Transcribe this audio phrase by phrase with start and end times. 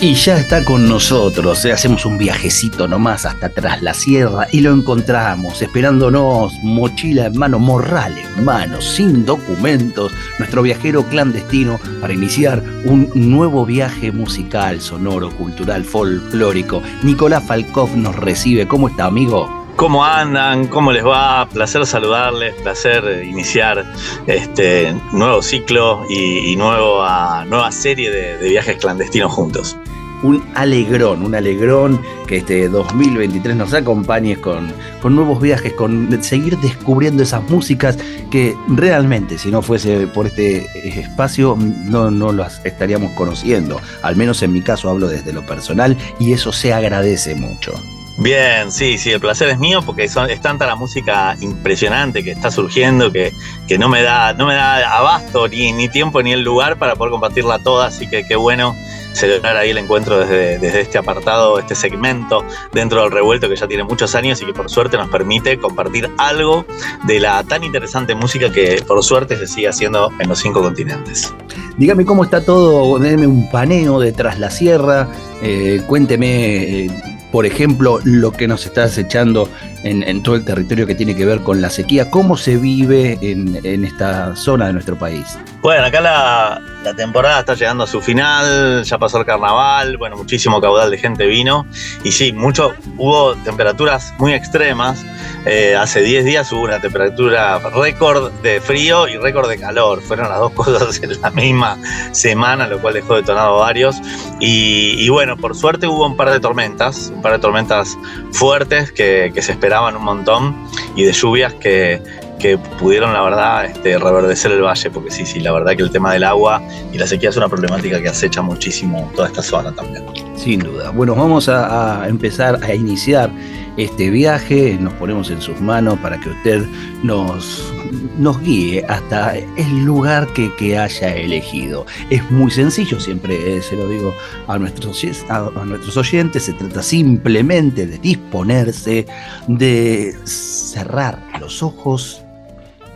[0.00, 4.60] Y ya está con nosotros, eh, hacemos un viajecito nomás hasta tras la sierra y
[4.60, 12.14] lo encontramos esperándonos, mochila en mano, morral en mano, sin documentos, nuestro viajero clandestino para
[12.14, 16.80] iniciar un nuevo viaje musical, sonoro, cultural, folclórico.
[17.02, 19.66] Nicolás Falkov nos recibe, ¿cómo está amigo?
[19.74, 20.68] ¿Cómo andan?
[20.68, 21.48] ¿Cómo les va?
[21.48, 23.84] Placer saludarles, placer iniciar
[24.28, 29.76] este nuevo ciclo y, nueva, nueva serie de viajes clandestinos juntos
[30.22, 36.58] un alegrón, un alegrón que este 2023 nos acompañe con, con nuevos viajes, con seguir
[36.58, 37.98] descubriendo esas músicas
[38.30, 40.66] que realmente si no fuese por este
[41.00, 43.80] espacio no, no las estaríamos conociendo.
[44.02, 47.72] Al menos en mi caso hablo desde lo personal y eso se agradece mucho.
[48.20, 52.50] Bien, sí, sí, el placer es mío porque es tanta la música impresionante que está
[52.50, 53.32] surgiendo que,
[53.68, 56.96] que no, me da, no me da abasto ni, ni tiempo ni el lugar para
[56.96, 58.74] poder compartirla toda, así que qué bueno
[59.12, 63.68] celebrar ahí el encuentro desde, desde este apartado, este segmento dentro del revuelto que ya
[63.68, 66.66] tiene muchos años y que por suerte nos permite compartir algo
[67.04, 71.32] de la tan interesante música que por suerte se sigue haciendo en los cinco continentes.
[71.76, 75.08] Dígame cómo está todo, déme un paneo detrás la sierra,
[75.40, 77.07] eh, cuénteme...
[77.30, 79.48] Por ejemplo, lo que nos está acechando
[79.84, 82.10] en, todo el territorio que tiene que ver con la sequía.
[82.10, 85.38] ¿Cómo se vive en, esta zona de nuestro país?
[85.60, 86.60] Bueno, acá la,
[86.96, 91.26] temporada está llegando a su final, ya pasó el carnaval, bueno, muchísimo caudal de gente
[91.26, 91.66] vino
[92.02, 95.04] y sí, mucho, hubo temperaturas muy extremas.
[95.44, 100.00] Eh, hace 10 días hubo una temperatura récord de frío y récord de calor.
[100.00, 101.76] Fueron las dos cosas en la misma
[102.12, 103.96] semana, lo cual dejó detonado varios.
[104.40, 107.98] Y, bueno, por suerte hubo un par de tormentas, un par de tormentas
[108.32, 110.56] fuertes que, que se esperaban esperaban un montón
[110.96, 112.02] y de lluvias que,
[112.38, 115.90] que pudieron, la verdad, este, reverdecer el valle, porque sí, sí, la verdad que el
[115.90, 119.70] tema del agua y la sequía es una problemática que acecha muchísimo toda esta zona
[119.74, 120.06] también.
[120.36, 120.90] Sin duda.
[120.90, 123.30] Bueno, vamos a, a empezar a iniciar
[123.76, 126.64] este viaje, nos ponemos en sus manos para que usted
[127.02, 127.70] nos,
[128.18, 131.86] nos guíe hasta el lugar que, haya elegido.
[132.10, 134.12] Es muy sencillo, siempre eh, se lo digo
[134.46, 139.06] a nuestros, a, nuestros oyentes, se trata simplemente de disponerse,
[139.46, 142.22] de cerrar los ojos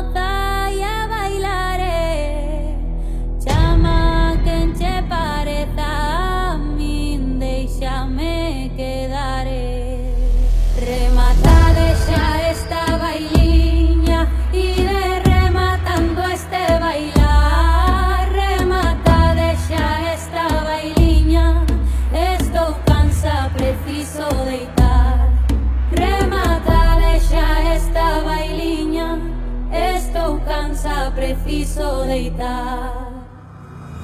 [32.14, 32.92] volta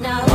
[0.01, 0.30] no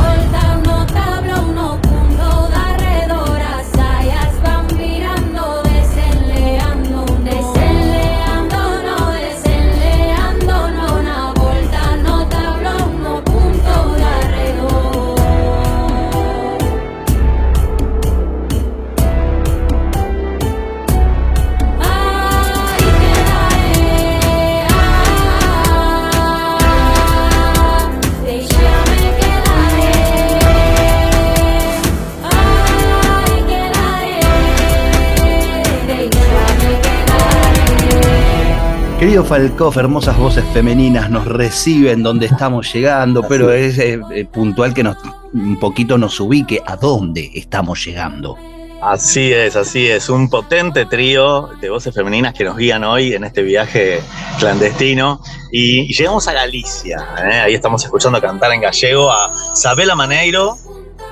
[38.99, 44.73] Querido Falcoff, hermosas voces femeninas nos reciben donde estamos llegando, pero es eh, eh, puntual
[44.73, 44.97] que nos,
[45.33, 48.35] un poquito nos ubique a dónde estamos llegando.
[48.81, 53.23] Así es, así es, un potente trío de voces femeninas que nos guían hoy en
[53.23, 54.01] este viaje
[54.39, 55.21] clandestino
[55.51, 57.35] y llegamos a Galicia, ¿eh?
[57.35, 60.57] ahí estamos escuchando cantar en gallego a Sabela Maneiro,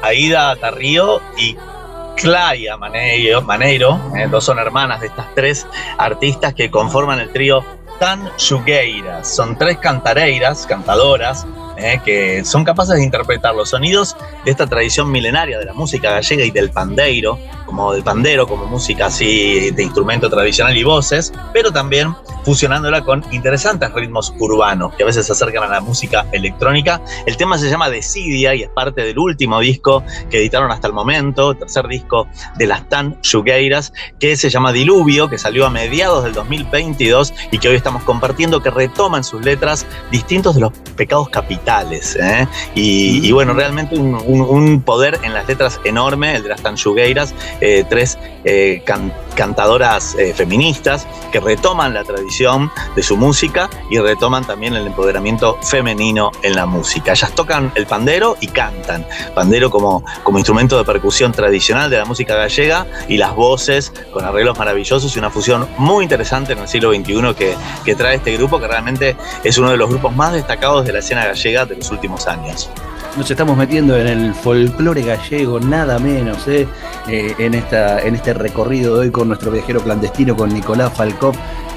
[0.02, 1.56] Aida Tarrío y
[2.16, 4.00] Claria Maneiro, Maneiro
[4.32, 5.68] dos son hermanas de estas tres
[5.98, 7.64] artistas que conforman el trío
[9.28, 11.46] Son tres cantareiras, cantadoras,
[11.78, 14.16] eh, que son capaces de interpretar los sonidos
[14.46, 18.66] de esta tradición milenaria de la música gallega y del pandeiro, como del pandero, como
[18.66, 22.16] música así de instrumento tradicional y voces, pero también
[22.46, 27.02] fusionándola con interesantes ritmos urbanos que a veces se acercan a la música electrónica.
[27.26, 30.94] El tema se llama Decidia y es parte del último disco que editaron hasta el
[30.94, 35.70] momento, el tercer disco de las Tan Yugueiras, que se llama Diluvio, que salió a
[35.70, 40.62] mediados del 2022 y que hoy estamos compartiendo, que retoma en sus letras distintos de
[40.62, 42.16] los pecados capitales.
[42.22, 42.48] ¿eh?
[42.76, 47.34] Y, bueno, realmente un, poder en las letras enorme, el de las Tan Yugueiras,
[47.66, 48.84] eh, tres eh,
[49.36, 56.32] cantadoras feministas que retoman la tradición de su música y retoman también el empoderamiento femenino
[56.44, 57.14] en la música.
[57.14, 59.06] Ellas tocan el pandero y cantan.
[59.34, 64.24] Pandero como, como instrumento de percusión tradicional de la música gallega y las voces con
[64.24, 68.38] arreglos maravillosos y una fusión muy interesante en el siglo XXI que, que trae este
[68.38, 71.76] grupo que realmente es uno de los grupos más destacados de la escena gallega de
[71.76, 72.70] los últimos años
[73.18, 76.68] nos estamos metiendo en el folclore gallego, nada menos, ¿eh?
[77.08, 81.32] Eh, en, esta, en este recorrido de hoy con nuestro viajero clandestino, con Nicolás Falcó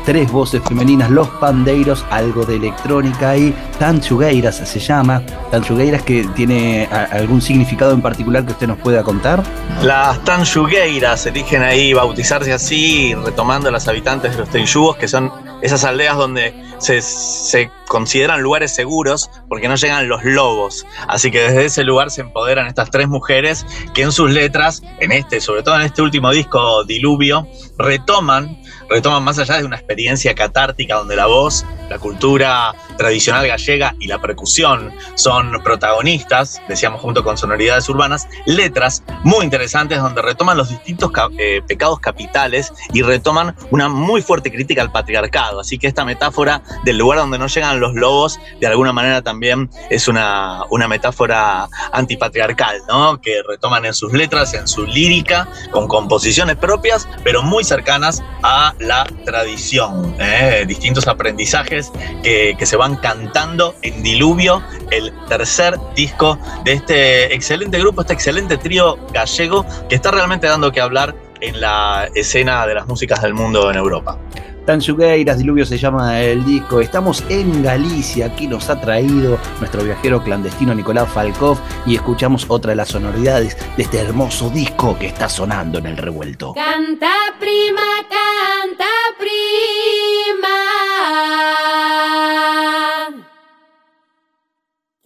[0.05, 5.23] tres voces femeninas, Los Pandeiros, algo de electrónica y Tanchugueiras se llama.
[5.51, 9.43] Tanchugueiras que tiene algún significado en particular que usted nos pueda contar.
[9.83, 15.31] Las Tanchugueiras eligen ahí bautizarse así, retomando a las habitantes de los Tenchugos, que son
[15.63, 20.87] esas aldeas donde se, se, consideran lugares seguros porque no llegan los lobos.
[21.09, 25.11] Así que desde ese lugar se empoderan estas tres mujeres que en sus letras, en
[25.11, 27.49] este, sobre todo en este último disco, Diluvio,
[27.79, 28.58] retoman
[28.89, 34.09] retoman más allá de una experiencia catártica donde la voz, la cultura tradicional gallega y
[34.09, 40.69] la percusión son protagonistas, decíamos junto con sonoridades urbanas, letras muy interesantes donde retoman los
[40.69, 45.61] distintos eh, pecados capitales y retoman una muy fuerte crítica al patriarcado.
[45.61, 49.71] Así que esta metáfora del lugar donde no llegan los lobos, de alguna manera también
[49.89, 53.21] es una, una metáfora antipatriarcal, ¿no?
[53.21, 58.75] Que retoman en sus letras, en su lírica, con composiciones propias, pero muy cercanas a
[58.81, 60.15] la tradición.
[60.19, 60.65] ¿eh?
[60.67, 61.93] Distintos aprendizajes
[62.23, 68.15] que, que se van cantando en Diluvio, el tercer disco de este excelente grupo, este
[68.15, 73.23] excelente trío gallego que está realmente dando que hablar en la escena de las músicas
[73.23, 74.19] del mundo en Europa.
[74.67, 76.81] Tanchugueiras, Diluvio se llama el disco.
[76.81, 81.57] Estamos en Galicia, aquí nos ha traído nuestro viajero clandestino Nicolás Falkov
[81.87, 85.97] y escuchamos otra de las sonoridades de este hermoso disco que está sonando en el
[85.97, 86.53] revuelto.
[86.53, 87.81] Canta prima,
[88.11, 88.85] canta
[89.19, 89.48] prima.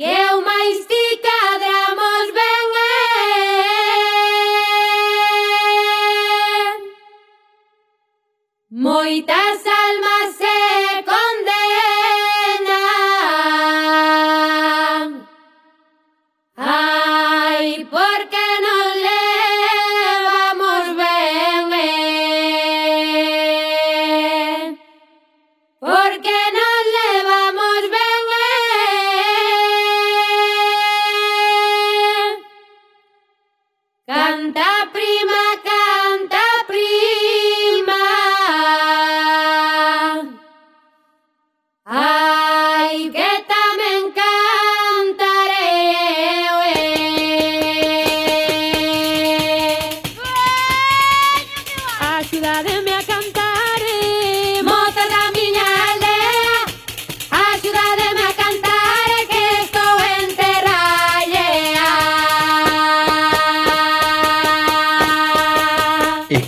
[0.03, 2.63] Eu máis ti cadramos ben
[8.69, 9.63] Moitas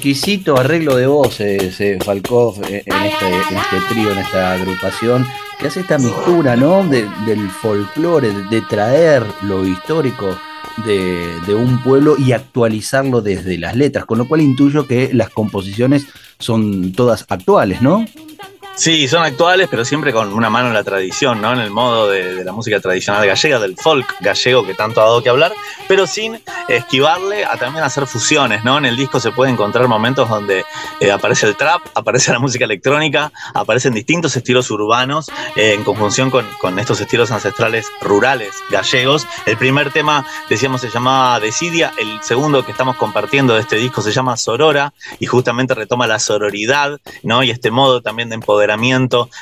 [0.08, 5.26] Exquisito arreglo de voces, eh, Falkov, eh, en, este, en este trío, en esta agrupación,
[5.58, 6.86] que hace esta mistura, ¿no?
[6.86, 10.38] De- del folclore, de, de traer lo histórico
[10.84, 15.30] de, de un pueblo y actualizarlo desde las letras, con lo cual intuyo que las
[15.30, 16.04] composiciones
[16.38, 18.04] son todas actuales, ¿no?
[18.76, 21.52] Sí, son actuales, pero siempre con una mano en la tradición, ¿no?
[21.52, 25.22] En el modo de, la música tradicional gallega, del folk gallego que tanto ha dado
[25.22, 25.52] que hablar,
[25.86, 28.76] pero sin esquivarle a también hacer fusiones, ¿no?
[28.76, 30.64] En el disco se puede encontrar momentos donde
[30.98, 36.30] eh, aparece el trap, aparece la música electrónica, aparecen distintos estilos urbanos eh, en conjunción
[36.30, 39.24] con, con estos estilos ancestrales rurales gallegos.
[39.46, 44.02] El primer tema, decíamos, se llamaba Decidia, el segundo que estamos compartiendo de este disco
[44.02, 47.44] se llama Sorora y justamente retoma la sororidad, ¿no?
[47.44, 48.34] Y este modo también de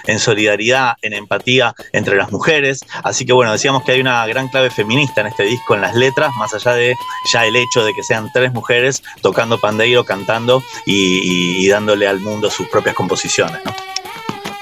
[0.06, 2.80] en solidaridad, en empatía entre las mujeres.
[3.02, 5.94] Así que bueno, decíamos que hay una gran clave feminista en este disco, en las
[5.94, 6.94] letras, más allá de
[7.32, 12.50] ya el hecho de que sean tres mujeres tocando pandeiro, cantando y, dándole al mundo
[12.50, 13.60] sus propias composiciones.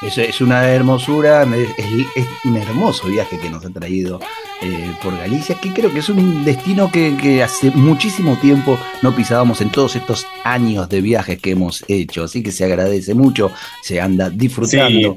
[0.03, 1.69] Es, es una hermosura, es,
[2.17, 4.21] es un hermoso viaje que nos ha traído
[4.63, 9.15] eh, por Galicia, que creo que es un destino que, que hace muchísimo tiempo no
[9.15, 12.25] pisábamos en todos estos años de viajes que hemos hecho.
[12.25, 13.51] Así que se agradece mucho,
[13.83, 15.17] se anda disfrutando.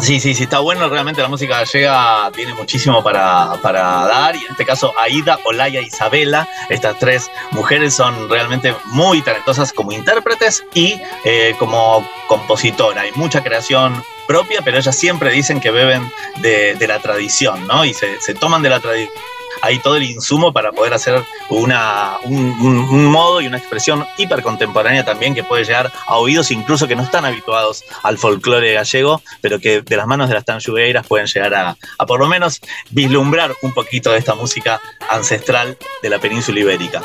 [0.00, 0.88] Sí, sí, está bueno.
[0.88, 4.36] Realmente la música gallega tiene muchísimo para, para dar.
[4.36, 9.92] Y en este caso, Aida, Olaya Isabela, estas tres mujeres son realmente muy talentosas como
[9.92, 13.02] intérpretes y eh, como compositora.
[13.02, 17.84] Hay mucha creación propia, pero ellas siempre dicen que beben de, de la tradición, ¿no?
[17.84, 19.12] Y se, se toman de la tradición
[19.62, 25.34] hay todo el insumo para poder hacer una, un, modo y una expresión hipercontemporánea también
[25.34, 29.80] que puede llegar a oídos incluso que no están habituados al folclore gallego, pero que
[29.80, 33.72] de las manos de las tanjugueiras pueden llegar a, a por lo menos vislumbrar un
[33.72, 37.02] poquito de esta música ancestral de la península ibérica.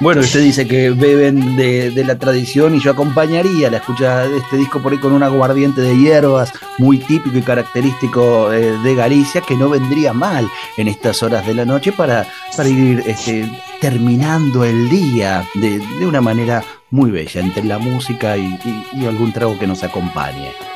[0.00, 4.38] Bueno, usted dice que beben de, de, la tradición y yo acompañaría la escucha de
[4.38, 8.94] este disco por ahí con un aguardiente de hierbas muy típico y característico eh, de
[8.96, 13.48] Galicia que no vendría mal en estas horas de la noche para, para ir este,
[13.80, 19.06] terminando el día de, de, una manera muy bella entre la música y, y, y
[19.06, 20.71] algún trago que nos acompañe.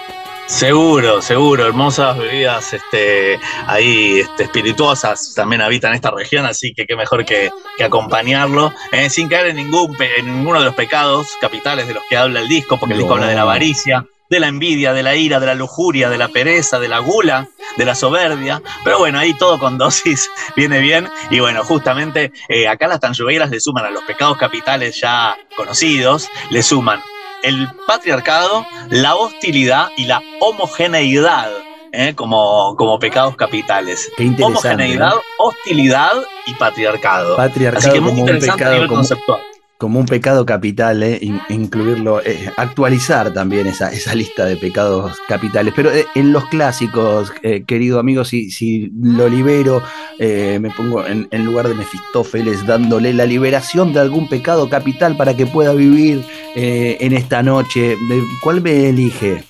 [0.47, 6.95] Seguro, seguro, hermosas bebidas este, ahí este, espirituosas también habitan esta región, así que qué
[6.95, 11.88] mejor que, que acompañarlo, eh, sin caer en, ningún, en ninguno de los pecados capitales
[11.88, 14.47] de los que habla el disco, porque el disco habla de la avaricia, de la
[14.47, 17.97] envidia, de la ira, de la lujuria, de la pereza, de la gula, de la
[17.97, 23.00] soberbia, pero bueno, ahí todo con dosis viene bien, y bueno, justamente eh, acá las
[23.00, 27.03] tanjugueiras le suman a los pecados capitales ya conocidos, le suman
[27.43, 31.50] el patriarcado, la hostilidad y la homogeneidad
[31.93, 32.14] ¿eh?
[32.14, 34.11] como, como pecados capitales.
[34.43, 35.21] Homogeneidad, ¿no?
[35.38, 36.12] hostilidad
[36.47, 37.37] y patriarcado.
[37.37, 39.40] Patriarcado Así que muy interesante pecado, a nivel como- conceptual.
[39.78, 45.18] Como un pecado capital, eh, in- incluirlo, eh, actualizar también esa, esa lista de pecados
[45.28, 45.73] capitales.
[45.76, 49.83] Pero eh, en los clásicos, eh, querido amigo, si, si lo libero,
[50.18, 55.16] eh, me pongo en, en lugar de Mefistófeles dándole la liberación de algún pecado capital
[55.16, 59.45] para que pueda vivir eh, en esta noche, ¿de ¿cuál me elige?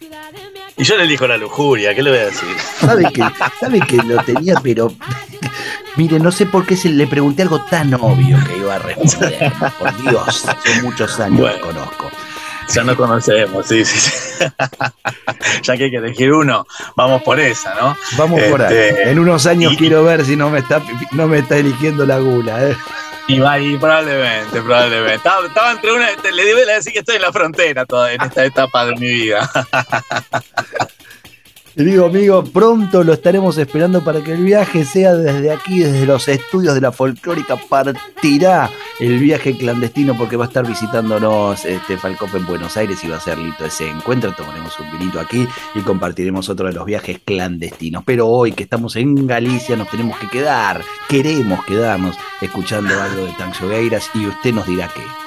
[0.78, 2.48] Y yo le elijo la lujuria, ¿qué le voy a decir?
[2.80, 3.24] Sabe que,
[3.60, 4.92] sabe que lo tenía, pero
[5.96, 9.52] mire, no sé por qué se le pregunté algo tan obvio que iba a responder.
[9.78, 11.56] Por Dios, hace muchos años Bueno.
[11.58, 12.10] lo conozco.
[12.74, 14.44] Ya no conocemos, sí, sí, sí.
[15.62, 16.66] ya que hay que elegir uno,
[16.96, 17.96] vamos por esa, ¿no?
[18.18, 18.74] Vamos por ahí.
[18.76, 22.04] Este, En unos años y- quiero ver si no me está, no me está eligiendo
[22.04, 22.68] la gula.
[22.68, 22.76] ¿eh?
[23.28, 25.14] Y va ahí, probablemente, probablemente.
[25.14, 28.86] Estaba, entre una, le debo decir que estoy en la frontera todavía en esta etapa
[28.86, 29.50] de mi vida.
[31.76, 36.26] Querido amigo, pronto lo estaremos esperando para que el viaje sea desde aquí, desde los
[36.26, 37.58] estudios de la folclórica.
[37.68, 43.08] Partirá el viaje clandestino porque va a estar visitándonos este Falcoff en Buenos Aires y
[43.08, 44.32] va a ser lindo ese encuentro.
[44.34, 48.04] Tomaremos un vinito aquí y compartiremos otro de los viajes clandestinos.
[48.06, 50.80] Pero hoy que estamos en Galicia nos tenemos que quedar,
[51.10, 55.25] queremos quedarnos escuchando algo de Tanchogueiras y usted nos dirá qué.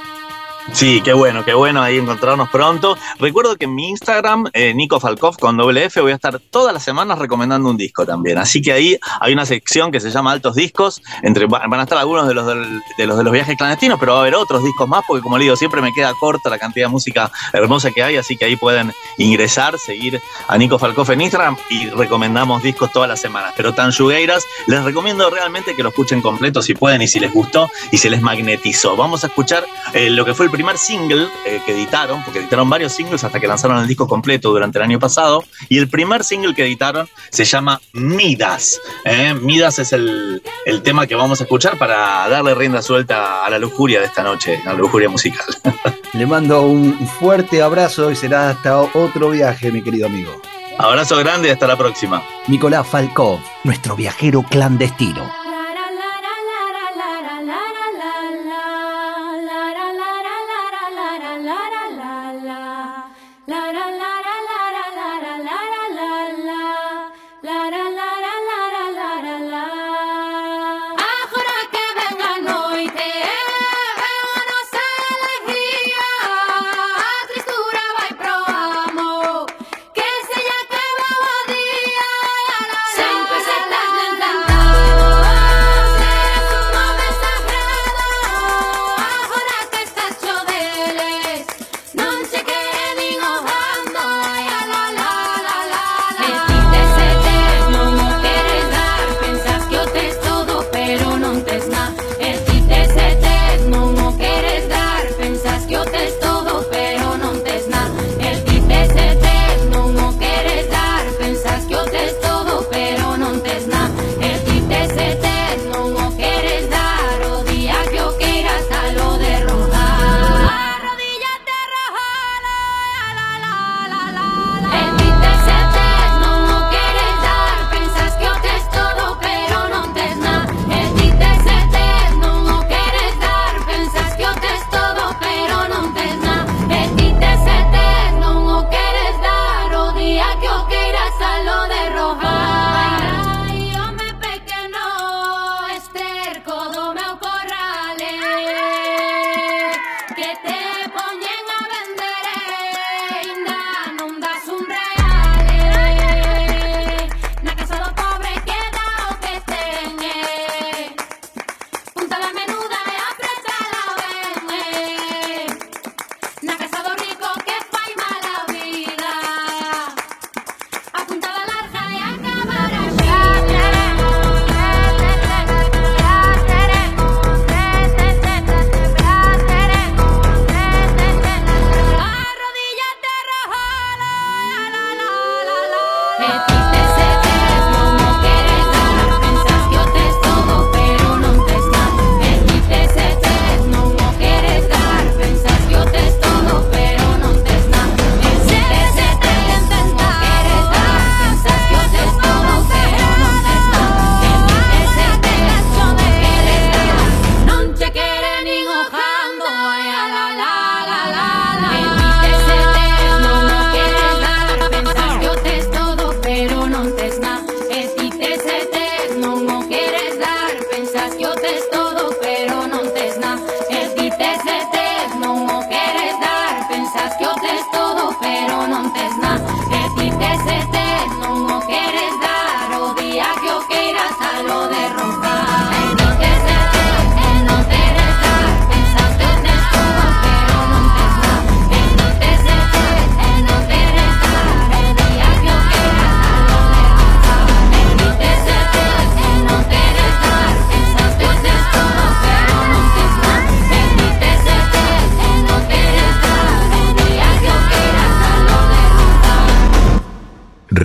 [0.71, 2.97] Sí, qué bueno, qué bueno ahí encontrarnos pronto.
[3.19, 6.73] Recuerdo que en mi Instagram, eh, Nico Falkov con doble F, voy a estar todas
[6.73, 8.37] las semanas recomendando un disco también.
[8.37, 11.01] Así que ahí hay una sección que se llama Altos Discos.
[11.21, 14.13] Entre, va- van a estar algunos de los, de los de los viajes clandestinos, pero
[14.13, 16.59] va a haber otros discos más, porque como le digo, siempre me queda corta la
[16.59, 21.11] cantidad de música hermosa que hay, así que ahí pueden ingresar, seguir a Nico Falkov
[21.11, 23.53] en Instagram y recomendamos discos todas las semanas.
[23.57, 27.69] Pero Tanjugueiras, les recomiendo realmente que lo escuchen completo si pueden y si les gustó
[27.91, 28.95] y se les magnetizó.
[28.95, 32.69] Vamos a escuchar eh, lo que fue el primer single eh, que editaron, porque editaron
[32.69, 36.23] varios singles hasta que lanzaron el disco completo durante el año pasado, y el primer
[36.23, 38.79] single que editaron se llama Midas.
[39.05, 39.33] ¿eh?
[39.33, 43.59] Midas es el, el tema que vamos a escuchar para darle rienda suelta a la
[43.59, 45.45] lujuria de esta noche, a la lujuria musical.
[46.13, 50.41] Le mando un fuerte abrazo y será hasta otro viaje, mi querido amigo.
[50.77, 52.23] Abrazo grande y hasta la próxima.
[52.47, 55.48] Nicolás Falkov, nuestro viajero clandestino.